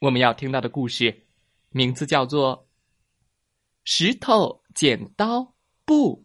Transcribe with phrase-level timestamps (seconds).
[0.00, 1.26] 我们要听到的故事，
[1.70, 2.66] 名字叫做
[3.82, 6.24] 《石头剪刀布》。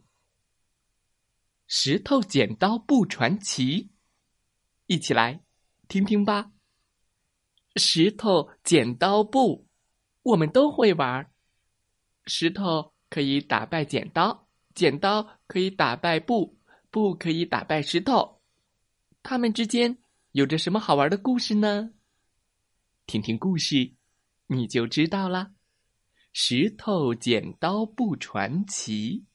[1.66, 3.90] 石头剪刀布传奇，
[4.86, 5.42] 一起来。
[5.88, 6.52] 听听吧，
[7.76, 9.68] 石头剪刀布，
[10.22, 11.32] 我们都会玩。
[12.26, 16.60] 石头可以打败剪刀，剪刀可以打败布，
[16.92, 18.40] 布可以打败石头。
[19.24, 19.98] 他们之间
[20.32, 21.92] 有着什么好玩的故事呢？
[23.06, 23.94] 听听故事，
[24.48, 25.54] 你就知道啦。
[26.32, 29.26] 石头剪刀布传奇，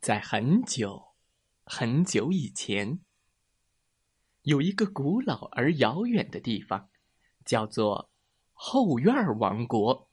[0.00, 1.02] 在很久
[1.64, 3.00] 很久以前。
[4.42, 6.90] 有一个古老而遥远的地方，
[7.44, 8.10] 叫做
[8.52, 10.10] 后院王国。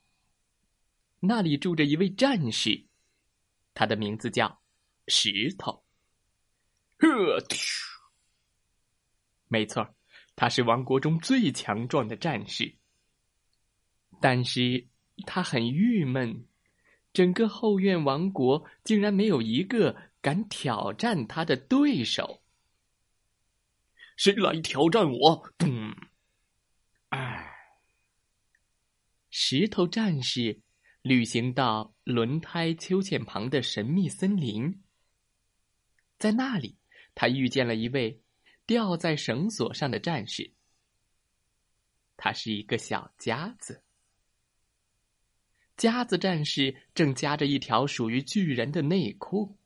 [1.20, 2.86] 那里住着一位战士，
[3.74, 4.62] 他的名字叫
[5.06, 5.84] 石头。
[6.98, 7.38] 呵，
[9.48, 9.94] 没错，
[10.34, 12.76] 他是王国中最强壮的战士。
[14.20, 14.86] 但是
[15.26, 16.46] 他很郁闷，
[17.12, 22.42] 整个后院王国竟然没有一个敢挑战他的对手。
[24.16, 25.52] 谁来挑战我？
[25.58, 25.94] 咚！
[27.08, 27.52] 哎，
[29.30, 30.60] 石头战士
[31.00, 34.82] 旅行到轮胎秋千旁的神秘森林，
[36.18, 36.76] 在那里，
[37.14, 38.22] 他遇见了一位
[38.72, 40.50] 吊在绳索上的战士。
[42.16, 43.82] 他是一个小夹子，
[45.76, 49.58] 夹子战士正夹着一条属于巨人的内裤。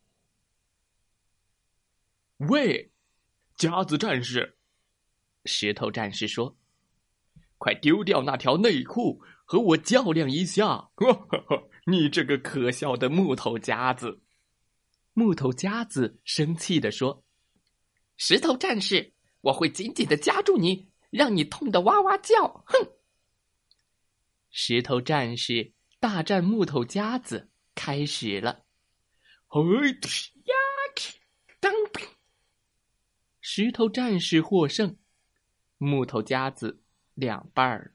[2.39, 2.91] 喂！
[3.55, 4.59] 夹子战士，
[5.45, 6.59] 石头战士说
[7.59, 10.91] ：“快丢掉那条内裤，和我较量一下！”
[11.87, 14.21] 你这个可笑的木头夹子！
[15.13, 17.25] 木头夹子生气的说
[18.17, 22.93] ：“石头战士，我会紧紧的夹住你，让你痛得哇哇叫！” 哼！
[24.51, 28.65] 石头战士大战木头夹子开始了。
[29.47, 30.55] 嘿，呀，
[31.61, 31.73] 当！
[33.41, 34.99] 石头战士获胜，
[35.79, 36.83] 木头夹子
[37.15, 37.95] 两半儿。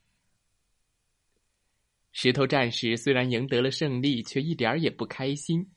[2.12, 5.74] 石头战士虽然赢得了胜利，却一点儿也不开心。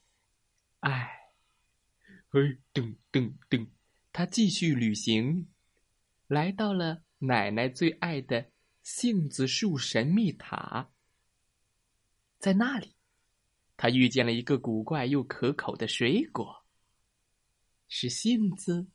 [0.81, 1.11] 唉，
[2.29, 2.41] 嘿，
[2.73, 3.69] 噔噔噔，
[4.15, 5.49] 他继续旅行，
[6.29, 8.49] 来到了奶奶最爱的
[8.85, 10.93] 杏子树神秘塔。
[12.39, 12.95] 在那里，
[13.77, 16.65] 他遇见了一个古怪又可口的水果，
[17.89, 18.87] 是杏子。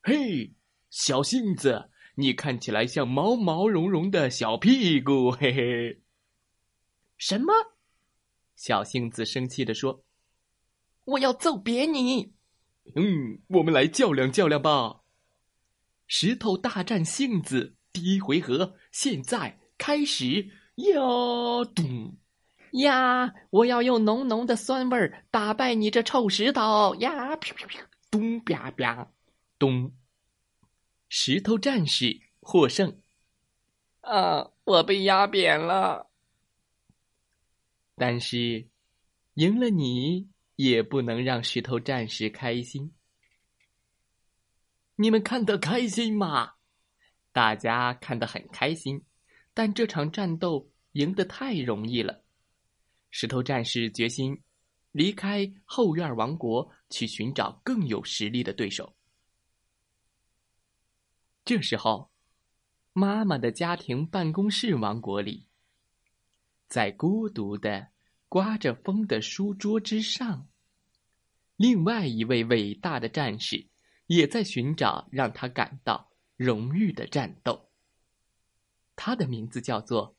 [0.00, 0.54] 嘿，
[0.88, 6.00] 小杏子，你看起来像毛毛茸茸的小屁股，嘿嘿。
[7.18, 7.52] 什么？
[8.54, 10.04] 小杏子生气的说
[11.04, 12.32] ：“我要揍扁你！”
[12.94, 15.00] 嗯，我们来较量较量吧。
[16.06, 21.00] 石头大战杏子，第一回合现在开始呀！
[21.74, 22.16] 咚
[22.72, 23.32] 呀！
[23.50, 27.36] 我要用浓浓的酸味儿打败你这臭石头呀！
[27.36, 29.12] 啪啪啪，咚啪啪。
[29.58, 29.92] 咚！
[31.08, 33.00] 石头战士获胜。
[34.00, 36.08] 啊，我被压扁了。
[37.96, 38.68] 但是，
[39.34, 40.28] 赢了你
[40.62, 42.92] 也不能让石头战士开心。
[44.96, 46.52] 你们看得开心吗？
[47.32, 49.02] 大家看得很开心，
[49.54, 52.22] 但这场战斗赢得太容易了。
[53.10, 54.42] 石头战士决心
[54.92, 58.94] 离开后院王国，去寻找更有实力的对手。
[61.42, 62.10] 这时候，
[62.92, 65.46] 妈妈的家庭办公室王国里，
[66.68, 67.88] 在孤独的
[68.28, 70.46] 刮着风的书桌之上，
[71.60, 73.68] 另外一位伟大的战士
[74.06, 77.70] 也在寻找让他感到荣誉的战斗。
[78.96, 80.16] 他的名字叫做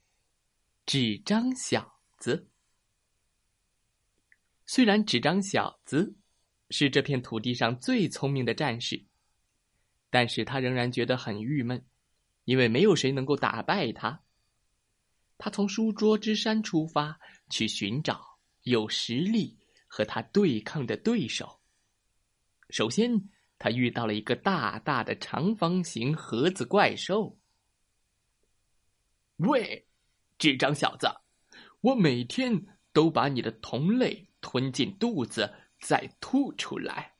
[0.85, 2.47] 纸张小子。
[4.67, 6.15] 虽然纸张小子
[6.69, 9.03] 是这片土地上最聪明的战士。
[10.11, 11.83] 但是他仍然觉得很郁闷，
[12.43, 14.21] 因为没有谁能够打败他。
[15.39, 17.17] 他从书桌之山出发，
[17.49, 19.57] 去寻找有实力
[19.93, 21.59] 和他对抗的对手。
[22.69, 23.27] 首先，
[23.59, 27.37] 他遇到了一个大大的长方形盒子怪兽。
[29.35, 29.85] 喂，
[30.37, 31.09] 智障小子，
[31.81, 37.17] 我每天都把你的同类吞进肚子，再吐出来。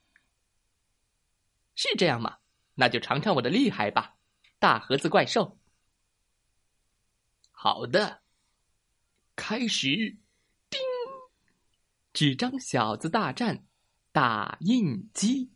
[1.76, 2.38] 是这样吗？
[2.76, 4.16] 那就尝尝我的厉害吧，
[4.60, 5.60] 大盒子怪兽。
[7.52, 8.22] 好的，
[9.36, 10.21] 开始。
[12.14, 13.66] 纸张小子大战
[14.12, 15.52] 打印机。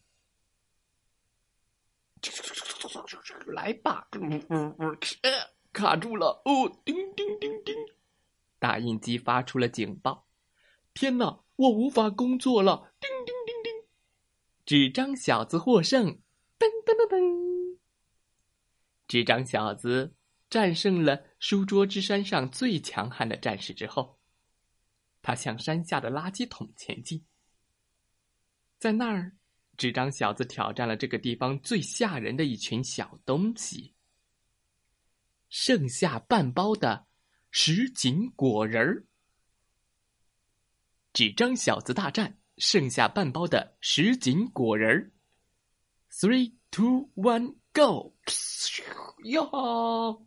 [3.48, 4.07] 来吧，
[5.72, 6.81] 卡住了哦！
[6.84, 7.75] 叮叮叮叮，
[8.57, 10.28] 打印机发出了警报。
[10.94, 12.94] 天哪，我无法工作了！
[13.00, 13.88] 叮叮叮叮，
[14.66, 16.19] 纸张小子获胜！
[16.58, 17.78] 噔噔噔噔，
[19.08, 20.16] 纸张小子
[20.50, 24.15] 战胜了书桌之山上最强悍的战士之后，
[25.25, 27.25] 他向山下的垃圾桶前进。
[28.77, 29.36] 在那儿。
[29.77, 33.94] 纸张小子挑战了这个地方最吓人的一群小东西——
[35.50, 37.07] 剩下半包的
[37.51, 39.06] 什锦果仁儿。
[41.12, 45.12] 纸张小子大战剩下半包的什锦果仁儿。
[46.10, 48.16] Three, two, one, go！
[49.25, 50.25] 哟，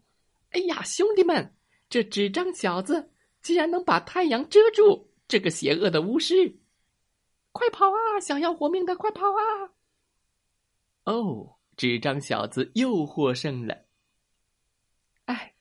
[0.51, 1.57] 哎呀，兄弟们，
[1.89, 3.11] 这纸张小子
[3.41, 5.09] 竟然能把太阳遮住！
[5.27, 6.59] 这个邪恶的巫师！
[7.53, 8.21] 快跑啊！
[8.21, 9.73] 想要活命的，快跑啊！
[11.05, 13.87] 哦，纸张小子又获胜了。
[15.25, 15.55] 哎，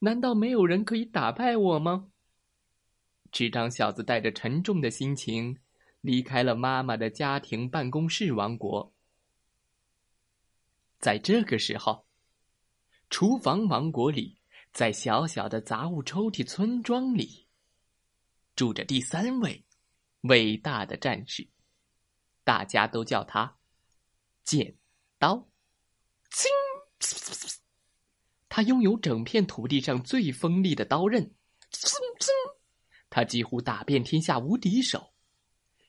[0.00, 2.10] 难道没有人可以打败我吗？
[3.30, 5.58] 纸张小子带着沉重的心情
[6.00, 8.94] 离开了妈妈的家庭办公室王国。
[10.98, 12.06] 在这个时候，
[13.10, 14.37] 厨房王国里，
[14.78, 17.48] 在小小的杂物抽屉村庄里，
[18.54, 19.64] 住着第三位。
[20.20, 21.48] 伟大的战士，
[22.44, 23.56] 大家都叫他
[24.44, 24.76] 剪
[25.18, 25.48] 刀。
[28.48, 31.34] 他拥有整片土地上最锋利的刀刃。
[33.10, 35.12] 他几乎打遍天下无敌手。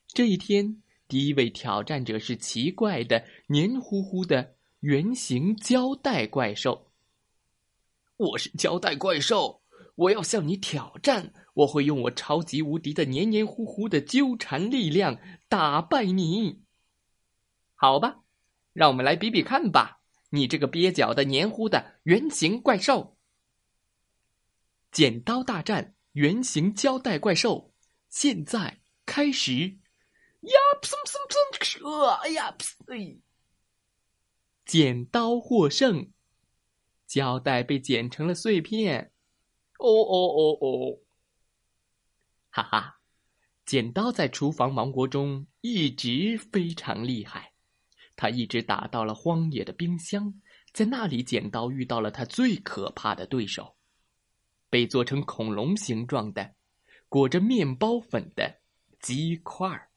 [0.08, 6.89] 这一天，第一位挑战者是奇怪的、黏糊糊的圆形胶带怪兽。
[8.20, 9.62] 我是胶带怪兽。
[9.96, 11.32] 我要向你挑战！
[11.54, 15.18] 我会用我超级无敌的黏黏糊糊的纠缠力量
[15.48, 16.62] 打败你。
[17.74, 18.20] 好吧，
[18.72, 20.00] 让我们来比比看吧！
[20.30, 23.16] 你这个蹩脚的黏糊的圆形怪兽，
[24.92, 27.72] 剪刀大战圆形胶带怪兽，
[28.08, 29.78] 现在开始！
[30.42, 30.58] 呀，
[32.22, 33.20] 哎呀，噗！
[34.64, 36.10] 剪刀获胜，
[37.10, 39.10] 胶带被剪成了碎片。
[39.78, 41.00] 哦哦哦哦！
[42.50, 43.00] 哈哈，
[43.66, 47.52] 剪刀在厨房王国中一直非常厉害。
[48.14, 50.40] 他一直打到了荒野的冰箱，
[50.72, 53.76] 在那里，剪刀遇到了他最可怕的对手——
[54.70, 56.54] 被做成恐龙形状的、
[57.08, 58.60] 裹着面包粉的
[59.00, 59.90] 鸡块儿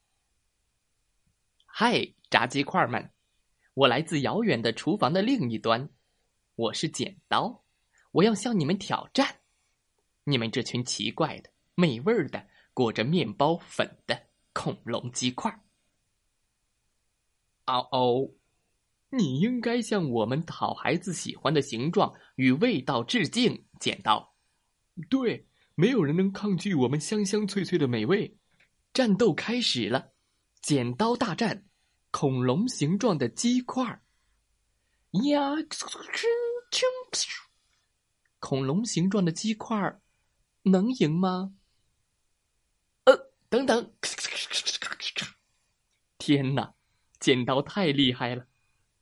[1.67, 3.11] 嗨，炸鸡块们！
[3.75, 5.89] 我来自遥远的厨房的另一端，
[6.55, 7.63] 我是剪刀，
[8.11, 9.39] 我要向你们挑战。
[10.25, 15.63] 你们这群奇怪的、美味的、裹着面包粉的恐龙鸡块！
[17.65, 18.35] 嗷嗷！
[19.09, 23.65] 你应该向我们讨孩子喜欢的形状与味道致敬。
[23.79, 24.35] 剪刀，
[25.09, 28.37] 对，没有人能抗拒我们香香脆脆的美味。
[28.93, 30.13] 战斗开始了，
[30.61, 31.65] 剪刀大战
[32.11, 34.01] 恐龙形状的鸡块！
[35.29, 35.51] 呀，
[38.39, 39.99] 恐龙形状的鸡块！
[40.63, 41.55] 能赢吗？
[43.05, 43.93] 呃，等等！
[46.17, 46.73] 天哪，
[47.19, 48.47] 剪刀太厉害了！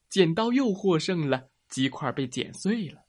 [0.10, 3.06] 剪刀又获胜了，鸡块被剪碎了。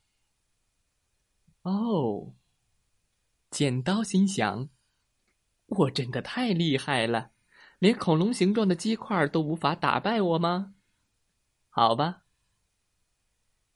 [1.63, 2.35] 哦，
[3.51, 4.69] 剪刀心想：
[5.67, 7.33] 我真的太厉害了，
[7.79, 10.75] 连恐龙形状的鸡块都无法打败我吗？
[11.71, 12.22] 好吧，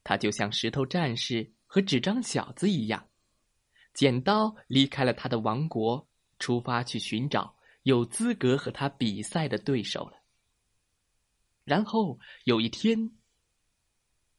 [0.06, 3.08] 他就像石头战士和纸张小子一样。
[3.92, 6.08] 剪刀离开了他的王国，
[6.38, 10.22] 出发去寻找有资格和他比赛的对手了。
[11.64, 13.10] 然后有一天，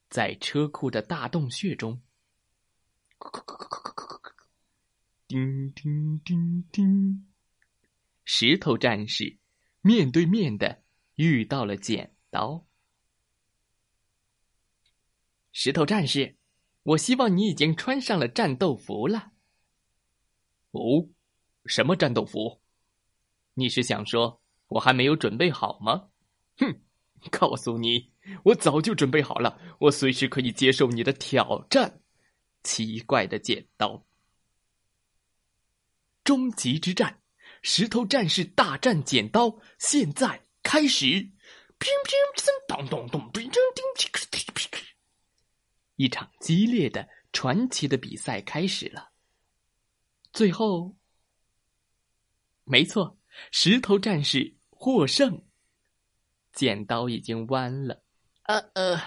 [0.10, 2.02] 在车库的大洞穴中，
[5.28, 7.28] 叮叮叮叮，
[8.24, 9.38] 石头战士
[9.82, 10.82] 面对面的
[11.16, 12.67] 遇到了剪刀。
[15.68, 16.38] 石头战士，
[16.84, 19.34] 我希望你已经穿上了战斗服了。
[20.72, 21.10] 哦，
[21.66, 22.62] 什么战斗服？
[23.56, 26.08] 你是想说我还没有准备好吗？
[26.58, 26.80] 哼，
[27.30, 28.14] 告诉你，
[28.46, 32.00] 我早就准备好了，我随时可以接受你的挑战。
[32.64, 34.08] 奇怪的剪刀。
[36.24, 37.20] 终极之战，
[37.62, 41.32] 石头战士大战剪刀，现在开始！
[45.98, 49.12] 一场激烈的、传奇的比赛开始了。
[50.32, 50.96] 最后，
[52.64, 53.18] 没错，
[53.52, 55.44] 石头战士获胜。
[56.54, 58.02] 剪刀已经弯了。
[58.44, 59.02] 呃呃，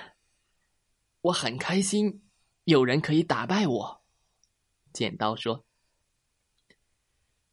[1.23, 2.23] 我很开心，
[2.65, 4.03] 有人可以打败我。
[4.93, 5.65] 剪刀说：“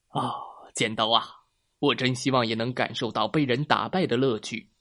[0.09, 1.45] 哦，剪刀啊，
[1.79, 4.71] 我真希望也能感受到被人打败的乐趣。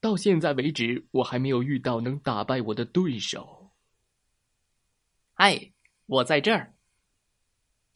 [0.00, 3.60] 到现在为止，我还没有遇到能打败我的对手。”
[5.42, 5.72] 哎，
[6.06, 6.72] 我在这儿。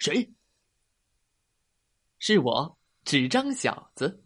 [0.00, 0.34] 谁？
[2.18, 4.24] 是我，纸张小子。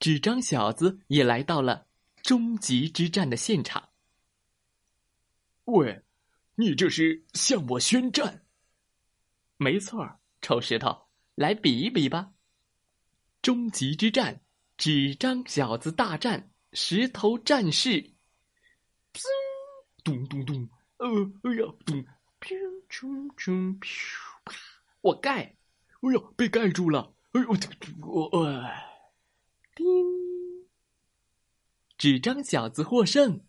[0.00, 1.86] 纸张小子也来到了
[2.24, 3.90] 终极之战的现场。
[5.66, 6.02] 喂，
[6.56, 8.44] 你这是向我宣战？
[9.58, 11.06] 没错，臭石头，
[11.36, 12.32] 来比一比吧！
[13.42, 14.40] 终极之战，
[14.76, 18.12] 纸张小子大战石头战士。
[20.02, 21.06] 咚咚咚，呃，
[21.44, 22.04] 哎呀，咚，
[25.00, 25.56] 我盖，
[26.00, 27.14] 哎呦，被盖住了！
[27.32, 27.48] 哎呦，
[28.02, 28.64] 我我。
[29.74, 29.86] 叮！
[31.98, 33.40] 纸张小子获胜。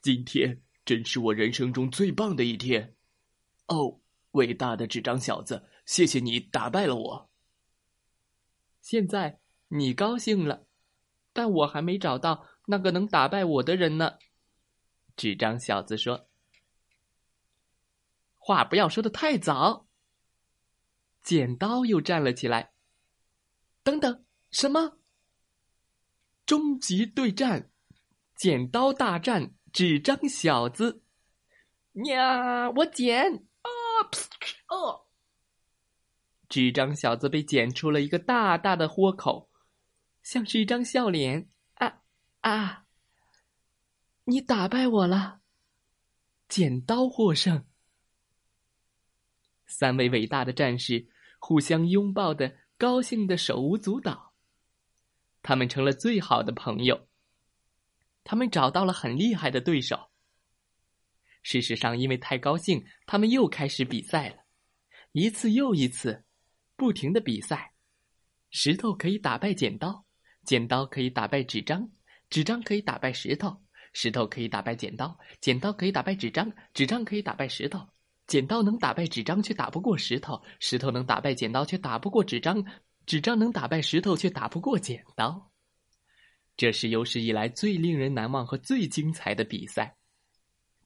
[0.00, 2.94] 今天真是我人生中最棒的一天。
[3.66, 4.00] 哦，
[4.32, 7.30] 伟大的纸张小子，谢谢你打败了我。
[8.80, 10.66] 现在你高兴了，
[11.32, 14.18] 但我还没找到那个能打败我的人呢。
[15.16, 16.29] 纸张小子说
[18.40, 19.86] ：“话不要说的太早。”
[21.22, 22.72] 剪刀又站了起来。
[23.84, 24.24] 等等。
[24.50, 24.98] 什么？
[26.44, 27.70] 终极对战，
[28.34, 31.04] 剪刀大战纸张小子！
[32.06, 33.32] 呀，我剪
[33.62, 33.70] 啊！
[34.68, 35.06] 哦，
[36.48, 39.48] 纸张小子被剪出了一个大大的豁口，
[40.24, 41.48] 像是一张笑脸。
[41.74, 42.02] 啊
[42.40, 42.86] 啊！
[44.24, 45.42] 你打败我了，
[46.48, 47.64] 剪刀获胜。
[49.70, 51.06] 三位伟大的战士
[51.38, 54.34] 互相拥抱的，高兴的手舞足蹈。
[55.42, 57.06] 他们成了最好的朋友。
[58.24, 60.10] 他们找到了很厉害的对手。
[61.42, 64.36] 事实上，因为太高兴，他们又开始比赛了，
[65.12, 66.24] 一次又一次，
[66.76, 67.72] 不停的比赛。
[68.50, 70.04] 石头可以打败剪刀，
[70.44, 71.90] 剪刀可以打败纸张，
[72.28, 73.62] 纸张可以打败石头，
[73.94, 77.88] 石头可以打败剪刀，剪刀可以打败纸张，纸张可以打败石头，
[78.30, 82.64] 剪刀能打败纸张却打不过石头，石头能打败剪刀却打不过纸张。
[83.04, 85.50] 纸张能打败石头，却打不过剪刀。
[86.56, 89.96] 这是有史以来最令人难忘和最精彩的比赛。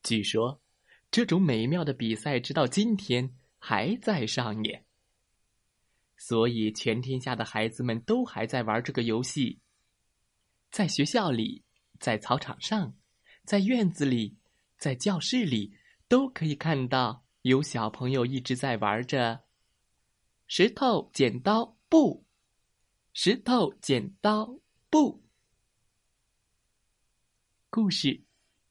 [0.03, 0.63] 据说，
[1.11, 4.87] 这种美妙的比赛直到今天还在上演。
[6.17, 9.61] 所以，全天下的孩子们都还在玩这个游戏。
[10.71, 11.63] 在学校里，
[12.01, 12.95] 在操场上，
[13.45, 14.39] 在院子里，
[14.79, 15.77] 在教室里，
[16.09, 19.45] 都可以看到有小朋友一直在玩着
[20.47, 21.77] 石头剪刀。
[21.91, 22.25] 布，
[23.13, 24.59] 石头剪刀
[24.89, 25.23] 布。
[27.69, 28.25] 故事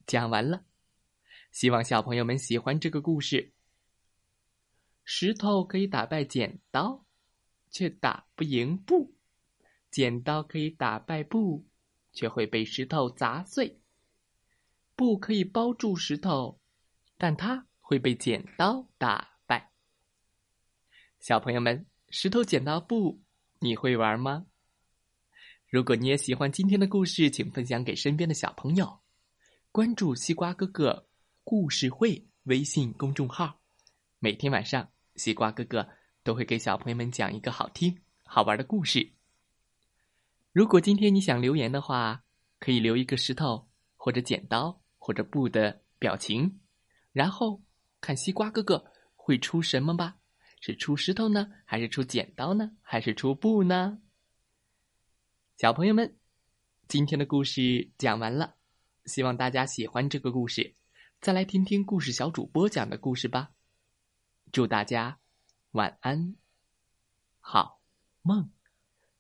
[0.08, 0.66] 讲完了，
[1.52, 3.54] 希望小朋友们喜欢这个故事。
[5.04, 7.06] 石头可以打败剪刀，
[7.70, 9.14] 却打不赢布；
[9.92, 11.68] 剪刀可以打败布，
[12.12, 13.78] 却会被石头砸碎；
[14.96, 16.60] 布可以包住石头，
[17.20, 19.70] 但它会被剪刀打败。
[21.20, 21.86] 小朋友们。
[22.16, 23.24] 石头剪刀布，
[23.58, 24.46] 你会玩吗？
[25.68, 29.00] 如果你也喜欢今天的故事，请分享给身边的小朋友。
[29.72, 31.08] 关注西瓜哥哥
[31.44, 33.60] 故事会微信公众号，
[34.20, 35.90] 每天晚上西瓜哥哥
[36.24, 39.12] 都会给小朋友们讲一个好听、好玩的故事。
[40.52, 42.24] 如果今天你想留言的话，
[42.60, 46.60] 可以留一个石头或者剪刀或者布的表情，
[47.12, 47.60] 然后
[48.04, 50.18] 看西瓜哥哥会出什么吧。
[50.60, 54.02] 是出石头呢，还是出剪刀呢，还是出布呢？
[55.56, 56.18] 小朋友们，
[56.90, 58.56] 今天的故事讲完了，
[59.06, 60.76] 希望大家喜欢这个故事。
[61.22, 63.52] 再来听听故事小主播讲的故事吧。
[64.52, 65.20] 祝大家
[65.72, 66.36] 晚安，
[67.40, 67.80] 好
[68.22, 68.52] 梦。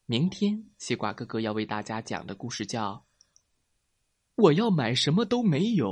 [0.05, 2.95] 明天西瓜哥哥要为大家讲的故事叫
[4.35, 5.87] 《我要买什么都没有》。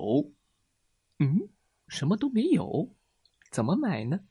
[1.19, 1.49] 嗯，
[1.91, 2.95] 什么都没有，
[3.51, 4.21] 怎么买呢？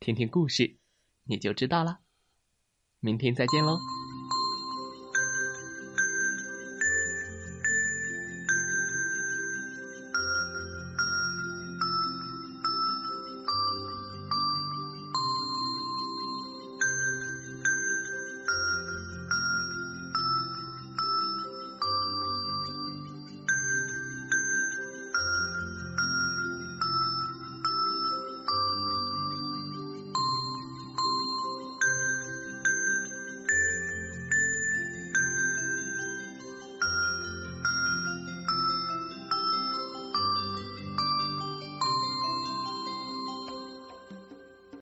[0.00, 0.78] 听听故事，
[1.24, 2.00] 你就知道了。
[2.98, 3.76] 明天再见喽。